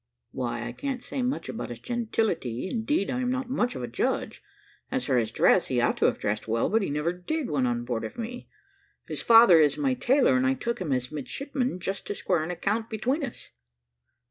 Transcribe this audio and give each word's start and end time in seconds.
"Why, 0.31 0.65
I 0.65 0.71
can't 0.71 1.03
say 1.03 1.21
much 1.21 1.47
about 1.47 1.69
his 1.69 1.77
gentility; 1.77 2.67
indeed, 2.67 3.11
I 3.11 3.19
am 3.21 3.29
not 3.29 3.51
much 3.51 3.75
of 3.75 3.83
a 3.83 3.87
judge. 3.87 4.41
As 4.89 5.05
for 5.05 5.15
his 5.15 5.31
dress, 5.31 5.67
he 5.67 5.79
ought 5.79 5.97
to 5.97 6.05
have 6.05 6.17
dressed 6.17 6.47
well, 6.47 6.71
but 6.71 6.81
he 6.81 6.89
never 6.89 7.13
did 7.13 7.51
when 7.51 7.67
on 7.67 7.85
board 7.85 8.03
of 8.03 8.17
me. 8.17 8.49
His 9.07 9.21
father 9.21 9.59
is 9.59 9.77
my 9.77 9.93
tailor, 9.93 10.35
and 10.35 10.47
I 10.47 10.55
took 10.55 10.81
him 10.81 10.91
as 10.91 11.11
midshipman, 11.11 11.79
just 11.79 12.07
to 12.07 12.15
square 12.15 12.41
an 12.43 12.49
account 12.49 12.89
between 12.89 13.23
us." 13.23 13.51